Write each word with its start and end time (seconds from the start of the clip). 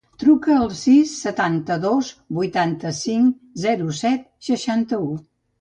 Truca 0.21 0.53
al 0.59 0.71
sis, 0.77 1.11
setanta-dos, 1.25 2.09
vuitanta-cinc, 2.39 3.39
zero, 3.67 3.95
set, 4.03 4.29
seixanta-u. 4.49 5.15